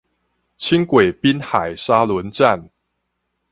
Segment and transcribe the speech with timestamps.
[0.03, 0.09] 輕軌濱
[1.39, 2.71] 海沙崙站